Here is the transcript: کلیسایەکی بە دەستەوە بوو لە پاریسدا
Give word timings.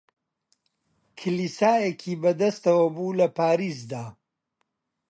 کلیسایەکی 1.19 2.13
بە 2.21 2.31
دەستەوە 2.41 2.87
بوو 2.95 3.17
لە 3.19 3.27
پاریسدا 3.37 4.05